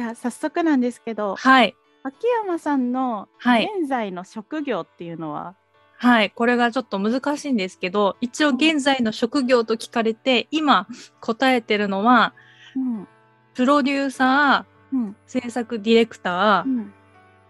[0.00, 1.76] いや早速なんですけどはい。
[2.02, 5.54] 秋山さんのはい現在の職業っていうのは、
[5.98, 6.30] はい。
[6.30, 10.86] これがちょっと難しいんですけど、一応現在の職業と聞かれて、今
[11.20, 12.32] 答えてるのは、
[12.74, 13.08] うん
[13.52, 16.92] プロデューサー、うん制作ディレクター、うん、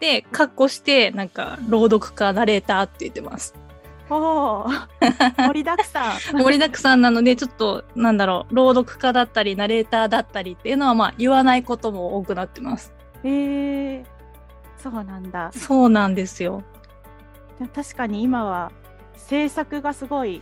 [0.00, 3.54] で、カッコして、なんか、朗読家、ナレーターって言ってます。
[4.10, 12.92] おー盛りだくさん 盛りだくさんなので、ちょっと、なんだろう、朗読家だったり、ナレーターだったりっていうのは、まあ、言わないことも多くなってます。
[13.22, 14.04] えー、
[14.76, 16.62] そうなんだそうなんですよ。
[17.74, 18.72] 確かに今は
[19.16, 20.40] 制作がすごい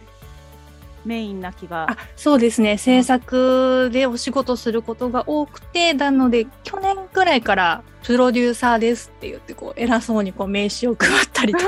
[1.09, 2.77] メインな気があ、そうですね。
[2.77, 11.65] 制作でお仕事することが多くて、なので、去年ぐらいから、プロデューサーですって言って、こう、偉そうにこう名刺を配ったりとか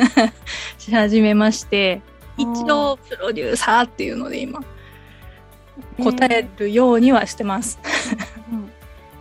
[0.76, 2.02] し始めまして、
[2.36, 4.60] 一応、プロデューサーっていうので今、
[6.02, 7.80] 答えるようにはしてます。
[8.52, 8.70] うん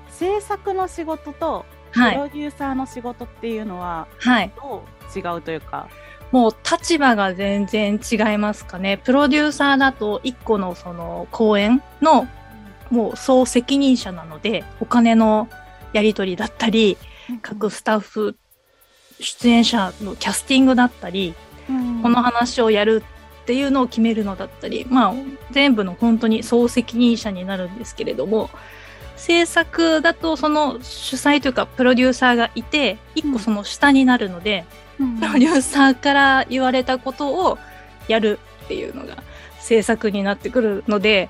[0.09, 2.15] 制作の仕事とプはい。
[2.17, 4.51] ロデューサーの仕事っていうのははい。
[4.59, 5.87] どう違うというか、
[6.31, 8.97] もう立場が全然違いますかね。
[8.97, 12.27] プロデューサーだと一個のその公演の
[12.89, 15.49] もう総責任者なので、お金の
[15.93, 16.97] やり取りだったり、
[17.41, 18.37] 各スタッフ、
[19.19, 21.33] 出演者のキャスティングだったり、
[21.69, 23.03] うんこの話をやる
[23.41, 25.13] っていうのを決めるのだったり、まあ
[25.51, 28.49] 全部の本当に総責任者になるんですけれども、
[29.15, 37.57] 制作だとその主催というかプロデューサーがいて、一個その下になるので、うんプロデューサーから言われたことを
[38.07, 39.17] やるっていうのが
[39.59, 41.29] 制作になってくるので、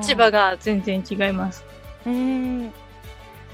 [0.00, 1.64] 立場が全然違います。
[2.06, 2.70] えー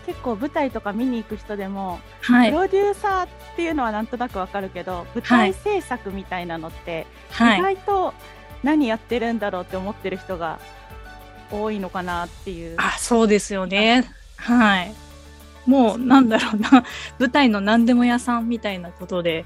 [0.06, 2.50] 結構舞台とか見に行く人でも、はい。
[2.52, 7.60] プロデューサーっていうのはなんとなくわかるけど舞台制作みたいなのって、意はい。
[7.60, 8.14] 外と
[8.62, 10.60] 何やってるんだろうって思ってる人が
[11.50, 12.76] 多いのかなっていう。
[12.78, 14.04] あ、そうですよね。
[14.36, 14.94] はい。
[15.66, 16.84] もう、なんだろうな、
[17.18, 19.44] 舞台の何でも屋さんみたいなことで、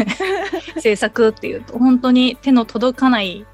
[0.78, 3.46] 制作っていうと、本当に手の届かない、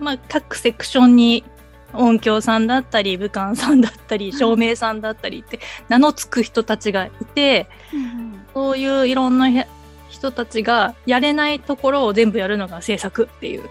[0.00, 1.44] まあ、各セクションに
[1.92, 9.66] 音響さんだったり、武漢さんだったり、照明さんだったりって、名の付く人たちがいて、うんそういういろんなへ
[10.08, 13.68] 人たちがやれないところを全部やるのが制作っていう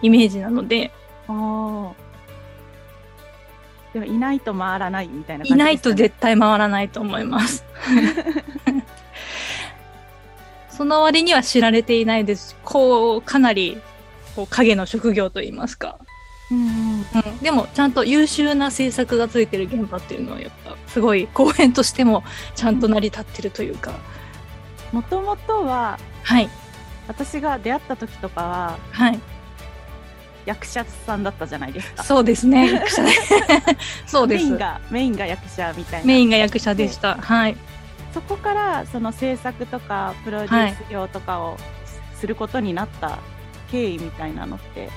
[0.00, 0.90] イメージなので、
[1.28, 2.03] うん、おー
[3.94, 7.64] でもいないと回らないみたいな感じいないと絶対回らないと思います。
[10.68, 13.80] その割には知られていないですし、こう、かなり、
[14.34, 15.96] こう、影の職業といいますか。
[16.50, 17.38] うんうんうん。
[17.38, 22.24] でも、ちゃんと優秀な制作がついてる現場っていうのは、やっぱ、すごい、公演としても、
[22.56, 23.92] ちゃんと成り立ってるというか。
[24.90, 26.50] もともとははい。
[27.06, 29.20] 私が出会った時とかははい。
[30.46, 32.02] 役者さんだったじゃないですか。
[32.02, 33.10] そうですね、役者で。
[34.06, 34.58] そうですメイン。
[34.58, 36.06] がメインが役者みたいな。
[36.06, 37.16] メインが役者でした。
[37.16, 37.56] はい。
[38.12, 41.56] そこからその制作とかプロデュース業とかを
[42.14, 43.18] することになった
[43.70, 44.88] 経緯みたいなのって。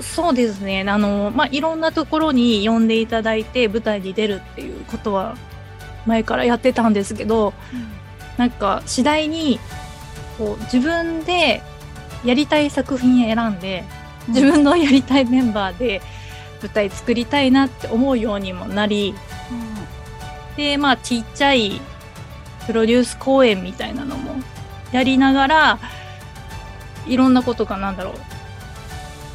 [0.00, 0.84] そうですね。
[0.86, 5.36] あの、まあ、いろんなところに呼んでいただいて舞台に出るっていうことは
[6.04, 7.54] 前からやってたんですけど、
[8.36, 9.58] なんか次第に
[10.36, 11.62] こう自分で
[12.24, 13.84] やりたい作品選んで、
[14.28, 16.02] 自分のやりたいメンバーで
[16.62, 19.14] 舞台作りたいなって思うようにもなり、
[20.56, 21.80] で、まあちっちゃい
[22.66, 24.36] プロデュース公演みたいなのも
[24.92, 25.78] やりながら、
[27.06, 28.14] いろんなことがなんだろう。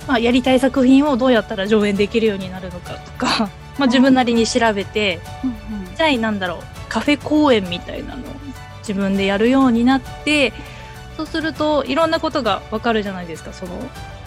[0.07, 6.59] まあやりたい作品をどうやったら上演できるようになるのかとか、 まあ自分なりに調べて、うんうんちっちゃいなんだろう、
[6.89, 8.25] カフェ公演みたいなのを
[8.79, 10.51] 自分でやるようになって、
[11.15, 13.53] そうするといろんなことがわかるじゃないですか。
[13.53, 13.71] その、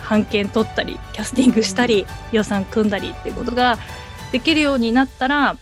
[0.09, 3.79] 版権取ったり、キャスティングしたり、予算組んだりっていうことが
[4.33, 5.57] できるようになったら、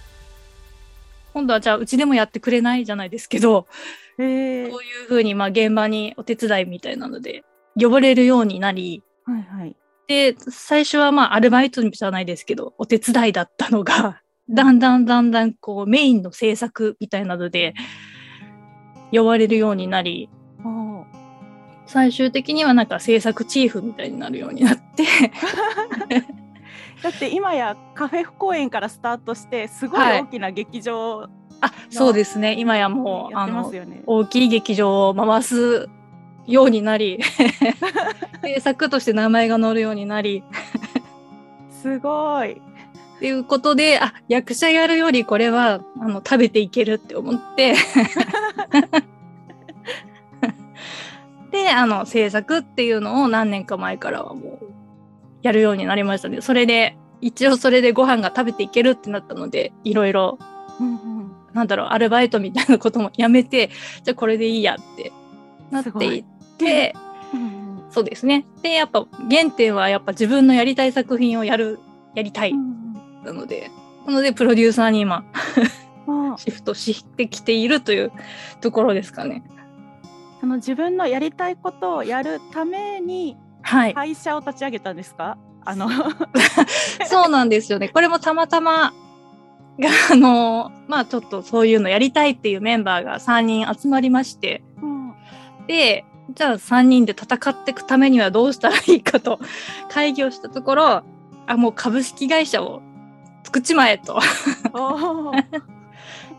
[1.32, 3.68] 今度はじゃあうちでもやってくれないじゃないですけど、こ
[4.18, 7.44] ういうふうにまあ現場にお手伝いみたいなので
[7.74, 9.76] 呼ばれるようになり、はいはい。
[10.08, 14.20] で、最初はまあアルバイトじゃないですけど、お手伝いだったのが、
[14.50, 17.74] だんだんだんだんこうメインの制作みたいなので
[19.12, 20.28] 呼ばれるようになり、
[21.92, 25.04] 最終的にはなんか制作チーフみたいになるようになって、
[27.02, 31.28] だって今やカフェ公演からスタートしてすごいはい大きな劇場
[31.60, 32.56] あ、そうですね。
[32.58, 33.32] 今やもう、
[33.76, 34.02] やね。
[34.06, 35.90] 大きい劇場を回す
[36.46, 37.20] ようになり、
[38.42, 40.42] 制作として名前が載るようになり、
[41.70, 42.52] すごい。
[42.52, 42.54] っ
[43.20, 47.74] ていうことで、あ、役者やるよりこれは、あの、食べていけるって思って、
[51.52, 54.66] で、あの、制作っていうのを何年か前からはもう、
[55.42, 56.40] やるようになりましたね。
[56.40, 60.38] それで、一応それでご飯が食べていけるってなったので、いろいろ
[60.80, 63.70] うんうんなんだろう、アルバイトみたいなこともやめて、
[64.02, 65.12] じゃあこれでいいやって
[65.70, 66.24] なっていっ
[66.58, 66.94] て、
[67.32, 68.46] うんそうですね。
[68.62, 71.78] で、やっぱ原点はやっぱ自分のやりたい作品をやる、
[72.14, 72.52] やりたい。
[72.52, 72.82] うん
[73.22, 73.70] なので、
[74.06, 75.24] なのでプロデューサーに今
[76.08, 78.10] うん シフトしてきているという
[78.60, 79.44] ところですかね。
[80.42, 83.94] その自分のやりたいことをやるためにはい。
[83.94, 85.38] 会社を立ち上げたんですか？
[85.64, 85.88] あの
[87.06, 87.88] そうなんですよね。
[87.88, 88.92] これもたまたま、
[89.78, 95.14] があの、まあちょっとそういうのやりたいっていうメンバーが3人集まりまして、うん
[95.68, 96.04] で、
[96.34, 99.38] じゃあ3人で戦っていくためにはどうしたらいいかと
[99.88, 101.02] 会議をしたところ、
[101.46, 102.82] あ、もう株式会社を
[103.44, 104.18] 作っちまえと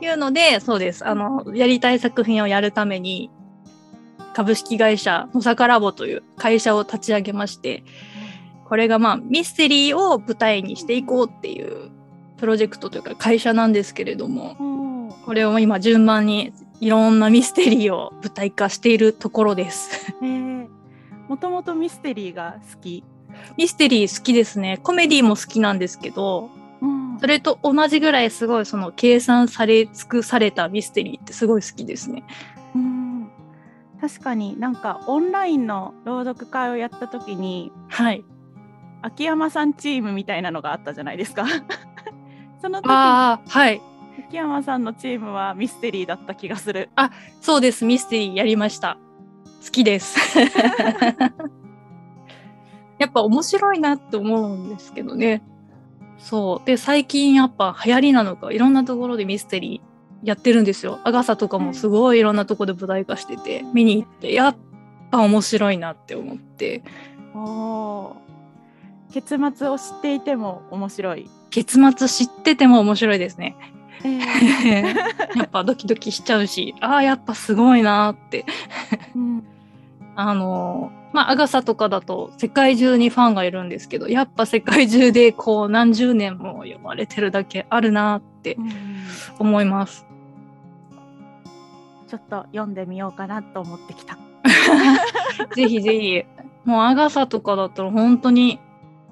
[0.01, 1.07] いうので、そうです。
[1.07, 3.31] あの、やりたい作品をやるために、
[4.33, 7.83] 株式会社野坂ラボという会社を立ち上げまして、
[8.65, 11.91] これがまあミステリーを舞台にしていこうっていう
[12.37, 14.83] プロジェクトというか会社なんですけれども、うん
[15.25, 16.51] これを今順番に
[16.81, 20.13] いろんなミステリーを舞台化しているところです。
[20.21, 20.67] えー
[21.29, 23.03] もともとミステリーが好き？
[23.57, 24.79] ミステリー好きですね。
[24.83, 26.49] コメディも好きなんですけど、
[26.81, 32.23] うんそれと同じぐらいすごいその計算され尽くされたミステリーってすごい好きですね。
[32.75, 33.02] うん
[34.03, 38.25] 確かになんかオンラインの朗読会をやった時にはい。
[39.01, 41.45] 秋山さんチームみたいなのがあったじゃないですか。
[42.61, 43.81] その時にああ、はい。
[44.27, 46.89] 秋山さんのチームはミステリーだった気がする。
[47.39, 47.85] そうです。
[47.85, 48.97] ミステリーやりました。
[49.63, 50.19] 好きです。
[52.99, 55.43] やっぱ面白いなって思うんですけどね。
[56.17, 56.67] そう。
[56.67, 59.92] で、最近やっぱ流行りなのか、いろんなところでミステリー
[60.23, 60.99] やってるんですよ。
[61.03, 64.55] アガサとかもすごいいろんなところで舞台化してて、見に行って、やっ
[65.11, 66.83] ぱ面白いなって思って、
[67.35, 68.23] おー
[69.13, 71.29] 結末を知っていても面白い。
[71.51, 73.55] 結末知ってても面白いですね。
[74.03, 74.95] えー
[75.37, 78.45] やっぱドキドキしちゃうし、ああ、やっぱすごいなって。
[79.15, 79.43] うん
[80.15, 88.73] あのまあ、アガサとかだと世界中にファンがいるんですけど、やっぱ世界中でこう何十年も読まれてるだけあるなってうん
[89.39, 90.05] 思います。
[92.07, 94.17] ちょっと読んでみようかなと思ってきた。
[95.55, 96.23] ぜひぜひ。
[96.65, 98.59] もうアガサとかだったら本当に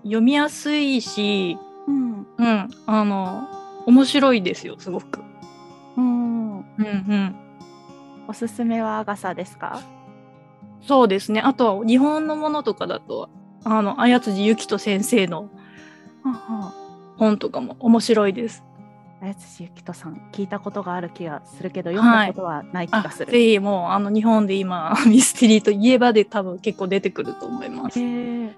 [0.04, 1.58] 読みやすいし、
[1.88, 3.48] うんうん、あの、
[3.86, 5.22] 面白いですよ、すごく。
[5.98, 7.36] うん、うんうん。
[8.28, 9.82] おすすめはアガサですか？
[10.82, 11.42] そうですね。
[11.42, 13.30] あとは日本のものとかだと、
[13.64, 15.50] あの、綾辻ゆきと先生の
[17.18, 18.64] 本とかも面白いです。
[19.22, 23.32] 綾辻ゆきとさん聞いたことがある気がするけど読んだことはない気あがする。
[23.32, 28.00] ぜひもうあの日本で今ミステリーといえばで多分結構出てくると思います。
[28.00, 28.56] 面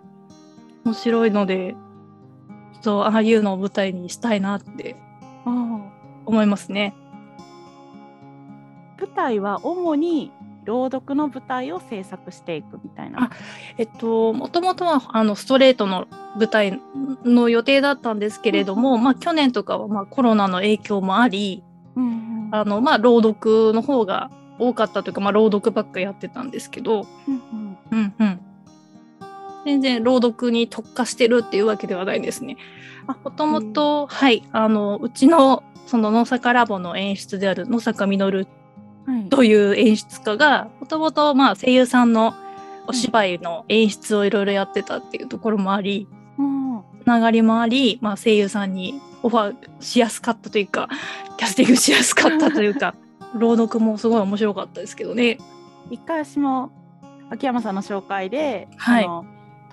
[0.94, 1.75] 白いので
[2.81, 4.95] そうああいうのを舞台にしたいなって
[5.45, 6.95] 思いますね。
[8.98, 10.31] 舞台は主に
[10.63, 13.30] 朗読の舞台を制作していくみたいな。
[13.77, 16.07] えっともともとはあのストレートの
[16.38, 16.81] 舞台
[17.25, 21.63] の予定だったんですけれども、まあ去年とかはまあコロナの影響もあり
[21.95, 28.39] うんうんあのまあ朗読の方が多かったというかまあ朗読ばっかやってたんですけど、うんうんうん。
[29.65, 32.57] 全然朗読に特化してるっていうわけではないですね。
[33.07, 38.48] あもともと、はい、あの、うちの、その野坂ラボの演出である野坂実はい
[39.29, 42.33] という演出家が、もともと、まあ、声優さんの
[42.88, 46.07] お芝居の演出をいろいろやってたっていうところもあり、
[46.38, 50.89] うんつながりもあり、まあ、声優さんにオファーしやすかったというか、
[51.38, 52.95] キャスティングしやすかったというか、
[53.36, 55.38] 朗読もすごい面白かったですけどね。
[55.89, 56.72] 一回私も
[57.29, 59.10] 秋山さんの紹介で、はい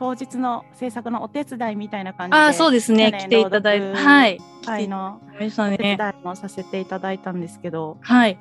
[0.01, 3.13] 当日の制作のお手伝いみたいな感じでああ、そうですね。
[3.13, 4.41] 来ていただいて、はい。
[4.65, 5.99] 会のお手伝ね。
[6.23, 8.39] いもさせていただいたんですけどはい。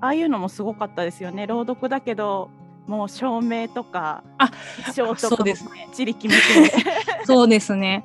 [0.00, 2.50] ああいうのもすごかったですよね朗読だけど
[2.86, 4.50] もう照明とかあ
[4.92, 6.84] 衣装とかもそうですきっちり決めて、
[7.24, 8.04] そうですね。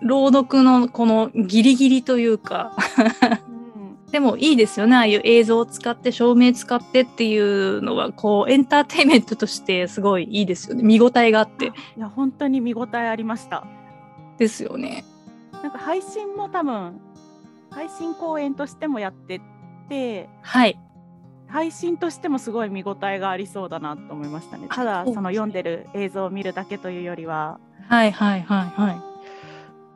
[0.00, 2.72] 朗読のこのギリギリというか、
[3.44, 3.50] うん
[4.10, 4.96] でもいいですよね。
[4.96, 10.82] ああいう映像を使って、照明使ってっていうのは、こう、エンターテインメントとしてすごいいいですよね。
[10.82, 11.66] 見応えがあって。
[11.66, 13.64] いや本当に見応えありました
[14.36, 15.04] ですよね。
[15.62, 17.00] なんか配信も多分
[17.70, 19.44] 配信公演としてもやってて
[20.42, 20.78] はい。
[21.48, 24.68] 配信としてもすごい見応えがありそうだなと思いましたね。
[24.70, 29.10] ただその読んでる映像を見るだけというよりは、はいはいはいはい。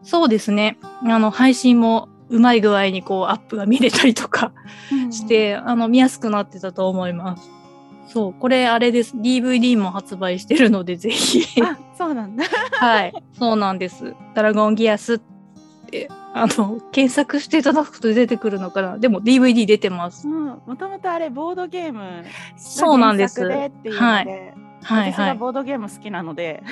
[0.02, 0.78] そうですね。
[1.04, 4.52] あの、配信もうまい具合にこう、アップが見れたりとか
[5.10, 7.48] して、あの、見やすくなってたと思います。
[8.08, 9.16] そう、これあれです。
[9.16, 11.62] DVD も発売してるので、ぜひ。
[11.62, 12.44] あそうなんだ。
[12.72, 14.14] はい、そうなんです。
[14.34, 15.20] ドラゴンギアス
[15.94, 18.98] て、あの、検索していただくと出てくるのかな。
[18.98, 20.26] でも DVD 出てます。
[20.26, 23.44] うん、もともとあれボードゲームがそうなんです。
[23.44, 24.26] っていはい
[24.82, 25.28] はい私はい。
[25.28, 26.62] がボードゲーム好きなので、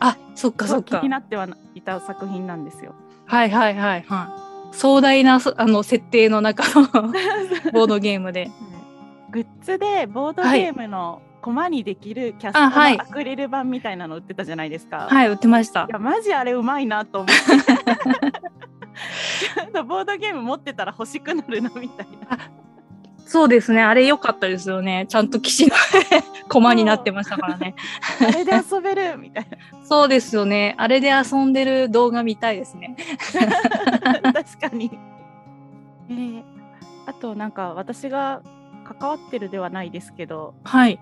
[0.00, 1.08] あ、そっかそっか気に。
[1.08, 2.94] なってはいた作品なんですよ。
[3.26, 4.36] はいはいはいは
[4.72, 4.74] い。
[4.76, 6.86] 壮大なそあの設定の中の
[7.72, 8.50] ボードゲームで。
[9.30, 15.06] グッズでボードゲームのコマにできるキャストあはいのアクリル板みたいなの売ってたじゃないですか。
[15.08, 15.86] はい、売ってましたい。
[15.92, 17.36] やマジあれうまいなと思っ
[19.72, 19.78] て。
[19.86, 22.36] ボードゲーム持ってたら欲しくなるなみたいな。
[23.26, 23.80] そうですね。
[23.80, 25.06] あれ良かったですよね。
[25.08, 25.76] ちゃんと騎士の
[26.50, 27.76] 駒になってましたからね。
[28.20, 29.46] あれで遊べるみたい
[29.84, 30.74] そうですよね。
[30.78, 32.96] あれで遊んでる動画見たいですね。
[34.24, 34.32] な。
[34.34, 34.98] 確かに。
[36.10, 36.42] えー
[37.08, 38.42] あとなんか私が
[38.98, 40.98] 関わってるではないですけどはい。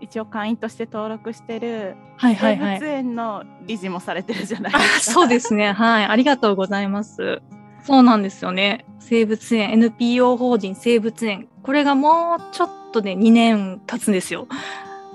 [0.00, 2.90] 一応会員として登録してるはいはいは動物い。
[2.90, 5.12] 園の理事もされてるじゃないあですか。
[5.12, 5.72] そうですね。
[5.72, 6.04] はい。
[6.06, 7.40] ありがとうございます。
[7.84, 8.84] そうなんですよね。
[8.98, 11.48] 生物園、NPO 法人生物園。
[11.62, 14.46] これがもうちょっとで2年経つんですよ。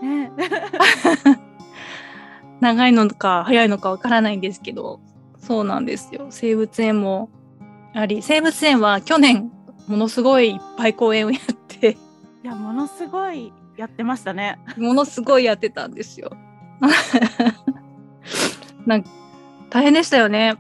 [0.01, 0.32] ね
[2.62, 5.00] 長いのか早いのかわからないんですけど、
[5.38, 6.27] そうなんですよ。
[6.30, 7.30] 生物園も
[7.94, 9.51] あり、生物園は去年
[9.88, 11.98] ものすごいいっぱい公演をやって、
[12.44, 14.60] いやものすごいやってましたね。
[14.77, 16.32] ものすごいやってたんですよ。
[18.86, 19.10] なんか
[19.70, 20.55] 大変でしたよね。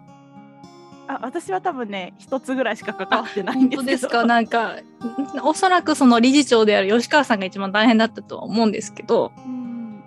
[1.07, 4.23] あ私は多分ね一つぐらいしか関わってないん本ですけど。
[4.23, 4.25] 当ですか？
[4.25, 4.75] なんか、
[5.43, 10.03] おそらくその理事長である吉川さんが一番大変だったとは思うんですけど、うん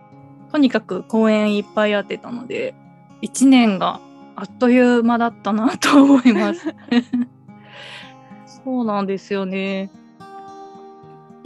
[0.51, 2.75] とにかく公演いっぱいやってたので、
[3.23, 4.01] 1年が
[4.35, 6.67] あっという間だったなと思います。
[8.65, 9.91] そうなんですよね。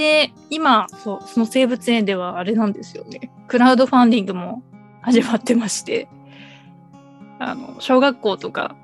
[0.03, 3.31] で、今、そう、その生物園ではあれなんですよね。
[3.47, 4.61] クラウドファンディングも
[5.01, 6.09] 始まってまして、
[7.39, 8.75] あの、小学校とか、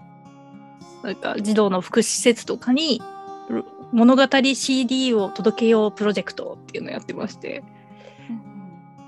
[1.03, 3.03] なんか児童の福祉施設とかに、
[3.91, 4.23] 物語
[4.55, 7.65] CD を届けようプロジェクトっていうのをやってまして、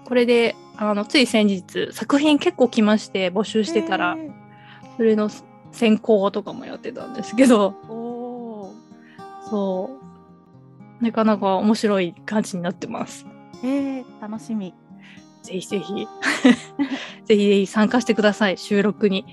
[0.04, 4.30] これで、あの、つい先日、作品結構来まして、募集してたら、え
[4.96, 5.30] それの
[5.70, 7.76] 選考とかもやってたんですけど、
[9.48, 9.99] そう。
[11.00, 13.26] なかなか面白い感じになってます。
[13.62, 14.74] ーえー、楽しみ。
[15.42, 16.06] ぜひぜひ。
[17.24, 19.24] ぜひぜひ参加してください、収録に。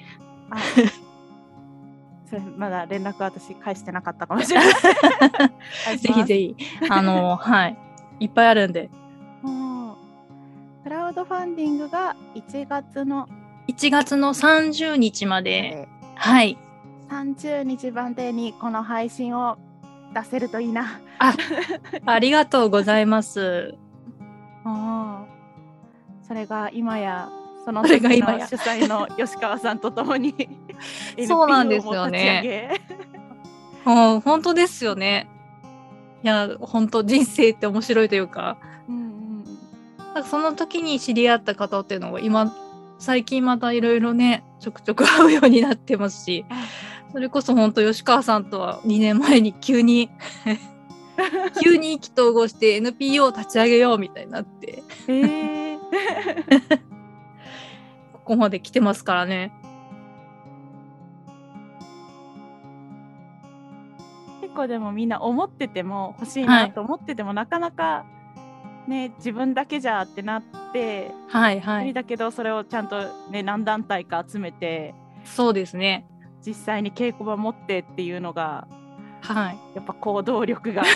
[0.49, 0.57] あ
[2.29, 5.97] それまだ連絡私返してなかったかもしれない。
[5.99, 6.55] ぜひぜひ。
[6.89, 7.77] あの、はい。
[8.19, 8.89] いっぱいあるんで。
[10.87, 13.27] クラウドファンディングが1月の
[13.67, 16.57] 1月の30日まで、はい。
[17.09, 19.57] 30日までにこの配信を
[20.21, 20.99] 出せるといいな。
[22.05, 23.75] ありがとうございます。
[24.65, 26.27] あー。
[26.27, 27.29] それが今や
[27.63, 28.09] その時の
[28.47, 30.33] 主催の吉川さんとともに
[31.25, 32.41] そうなんですよね。
[32.43, 34.11] 立ち上げ。
[34.13, 35.29] うん、本当ですよね。
[36.23, 38.57] いや、本当人生って面白いというか、
[38.89, 39.43] うんうん
[40.13, 42.53] なんかその時に知り合った方っていうのが今、
[42.97, 46.43] 最近またいろいろね、ちょくちょく会うようになってますし、
[47.11, 50.09] それこそ本当吉川さんとは2年前に急に
[51.63, 54.83] 急に意気投合して NPO を立ち上げようみたいになって。
[55.07, 55.77] えー。
[58.13, 59.51] ここまで来てますからね。
[64.41, 68.05] 結構でもみんな思ってても欲しいなと思ってても、なかなか
[68.87, 71.93] ね自分だけじゃってなって、はいはい。
[71.93, 74.93] だけどそれをちゃんとね何団体か集めて。
[75.23, 76.05] そうですね
[76.45, 78.67] 実際に稽古場持ってっていうのが
[79.21, 79.57] はい。
[79.75, 80.83] やっぱ行動力が。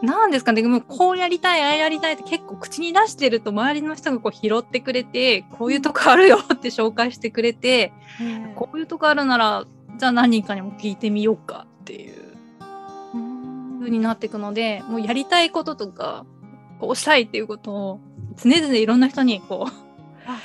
[0.00, 9.64] なんですかねでもこうやりたいああやりたいって結構口に出してると周りの人がこう拾ってくれてこういうとこあるよって紹介してくれてねこういうとこあるなら
[9.96, 12.36] じゃあ何人かにも聞いてみようかっていう。
[13.12, 13.78] うん。
[13.80, 16.24] 風になっていくのでもうやりたいこととか
[16.78, 18.00] こうしたいっていうことを
[18.36, 19.72] 常々いろんな人にこう
[20.30, 20.38] あ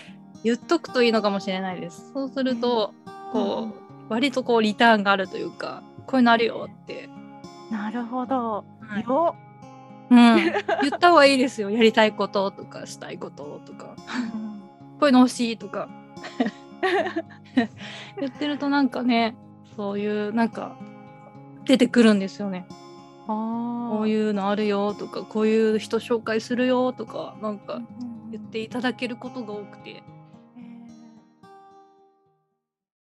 [0.43, 2.11] 言っとくといいのかもしれないです。
[2.13, 2.93] そうすると
[3.31, 3.69] こ
[4.09, 7.09] う割とこうリターンがあるというかこういうのあるよって、
[7.71, 9.03] なるほど、はい。
[9.03, 9.35] よ。
[10.09, 10.53] うん、言
[10.95, 11.69] った方がいいですよ。
[11.69, 13.95] やりたいこととかしたいこととか。
[14.99, 15.89] こういうの欲しいとか。
[18.19, 19.35] 言ってるとなんかね
[19.77, 20.75] そういうなんか
[21.65, 22.67] 出てくるんですよね。
[23.25, 27.87] ここういうのあるよとかこういう人紹介するよとかなんかうん。
[28.31, 30.03] 言っていただけることが多くて